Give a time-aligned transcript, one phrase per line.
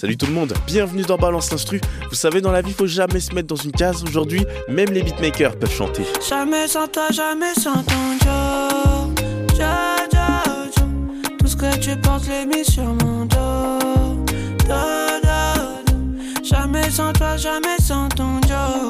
[0.00, 1.78] Salut tout le monde, bienvenue dans Balance l'Instru.
[2.08, 4.02] Vous savez, dans la vie, faut jamais se mettre dans une case.
[4.02, 6.04] Aujourd'hui, même les beatmakers peuvent chanter.
[6.26, 9.10] Jamais sans toi, jamais sans ton Joe.
[9.58, 9.68] Joe,
[10.10, 11.36] Joe, Joe.
[11.38, 14.24] Tout ce que tu penses, les sur mon dos.
[14.66, 14.74] Do,
[15.22, 16.44] do, do.
[16.44, 18.88] Jamais sans toi, jamais sans ton Joe.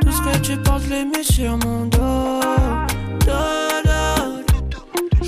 [0.00, 2.39] Tout ce que tu penses, les mis sur mon dos.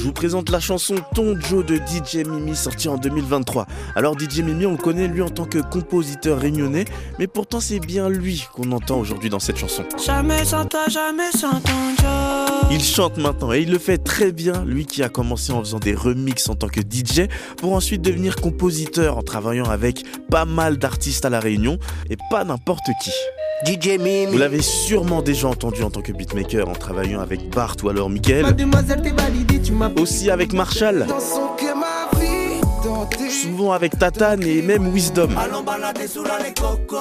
[0.03, 3.69] Je vous présente la chanson Ton Joe de DJ Mimi sortie en 2023.
[3.95, 6.87] Alors DJ Mimi, on le connaît lui en tant que compositeur réunionnais,
[7.21, 9.85] mais pourtant c'est bien lui qu'on entend aujourd'hui dans cette chanson.
[10.05, 12.69] Jamais sans toi, jamais sans ton Joe.
[12.73, 15.79] Il chante maintenant et il le fait très bien, lui qui a commencé en faisant
[15.79, 17.29] des remixes en tant que DJ
[17.59, 21.79] pour ensuite devenir compositeur en travaillant avec pas mal d'artistes à la Réunion
[22.11, 23.13] et pas n'importe qui.
[23.65, 24.27] DJ Mimi.
[24.27, 28.11] Vous l'avez sûrement déjà entendu en tant que beatmaker en travaillant avec Bart ou alors
[28.11, 32.61] m'as aussi avec Marshall, dans son cœur ma vie.
[32.85, 35.31] Dans tes souvent avec Tatane et même Wisdom.
[35.37, 36.97] Allons balader sous la les cocos.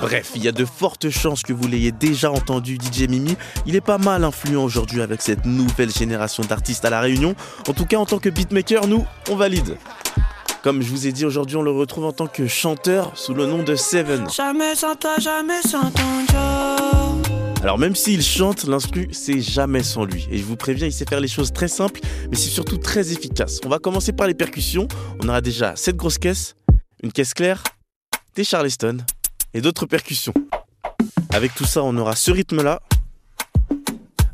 [0.00, 3.36] Bref, il y a de fortes chances que vous l'ayez déjà entendu DJ Mimi.
[3.66, 7.36] Il est pas mal influent aujourd'hui avec cette nouvelle génération d'artistes à la Réunion.
[7.68, 9.76] En tout cas, en tant que beatmaker, nous, on valide.
[10.68, 13.46] Comme je vous ai dit aujourd'hui, on le retrouve en tant que chanteur sous le
[13.46, 14.28] nom de Seven.
[14.28, 16.02] Jamais sans toi, jamais sans ton.
[17.62, 20.28] Alors même s'il chante, l'instru, c'est jamais sans lui.
[20.30, 23.12] Et je vous préviens, il sait faire les choses très simples, mais c'est surtout très
[23.12, 23.60] efficace.
[23.64, 24.86] On va commencer par les percussions.
[25.22, 26.54] On aura déjà cette grosse caisse,
[27.02, 27.64] une caisse claire,
[28.34, 28.98] des charleston
[29.54, 30.34] et d'autres percussions.
[31.32, 32.82] Avec tout ça, on aura ce rythme-là,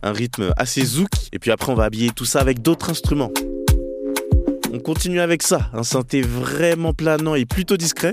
[0.03, 3.31] un rythme assez zouk, et puis après on va habiller tout ça avec d'autres instruments.
[4.75, 8.13] On continue avec ça, un synthé vraiment planant et plutôt discret.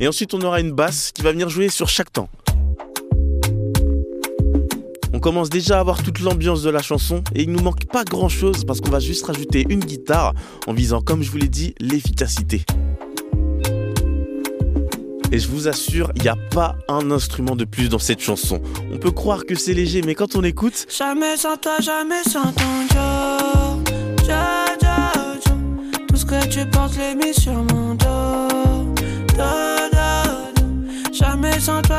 [0.00, 2.28] Et ensuite on aura une basse qui va venir jouer sur chaque temps.
[5.14, 8.04] On commence déjà à avoir toute l'ambiance de la chanson et il nous manque pas
[8.04, 10.34] grand chose parce qu'on va juste rajouter une guitare
[10.66, 12.66] en visant, comme je vous l'ai dit, l'efficacité.
[15.32, 18.60] Et je vous assure, il n'y a pas un instrument de plus dans cette chanson.
[18.92, 22.52] On peut croire que c'est léger, mais quand on écoute, Jamais sans toi, jamais sans
[22.52, 23.69] ton.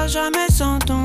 [0.07, 1.00] Jamais sans ton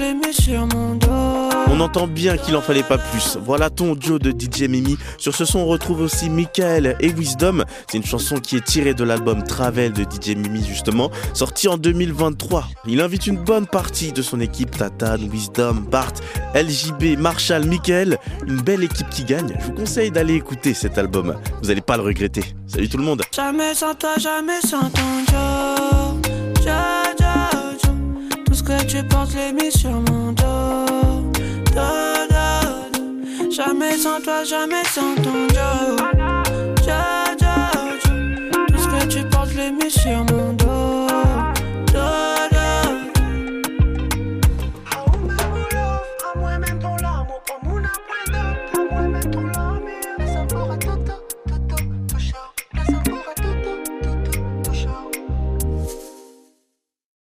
[0.00, 1.50] Mis sur mon dos.
[1.68, 3.38] on entend bien qu'il en fallait pas plus.
[3.44, 4.96] Voilà ton Joe de DJ Mimi.
[5.18, 7.64] Sur ce son, on retrouve aussi Michael et Wisdom.
[7.88, 11.76] C'est une chanson qui est tirée de l'album Travel de DJ Mimi, justement, sorti en
[11.76, 12.64] 2023.
[12.86, 16.14] Il invite une bonne partie de son équipe Tatane, Wisdom, Bart,
[16.54, 18.18] LJB, Marshall, Michael.
[18.46, 19.54] Une belle équipe qui gagne.
[19.60, 21.36] Je vous conseille d'aller écouter cet album.
[21.62, 22.44] Vous allez pas le regretter.
[22.66, 23.22] Salut tout le monde.
[23.34, 25.69] Jamais sans toi, jamais sans ton.
[28.78, 30.84] Que tu penses, les mis sur mon dos.
[31.74, 31.90] Do,
[32.30, 32.44] do,
[32.92, 33.50] do.
[33.50, 36.19] Jamais sans toi, jamais sans ton Joe.